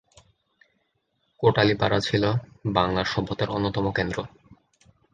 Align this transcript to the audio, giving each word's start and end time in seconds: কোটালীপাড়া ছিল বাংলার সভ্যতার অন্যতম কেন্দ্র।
কোটালীপাড়া 1.39 1.99
ছিল 1.99 2.23
বাংলার 2.73 3.05
সভ্যতার 3.05 3.49
অন্যতম 3.49 3.85
কেন্দ্র। 3.91 4.17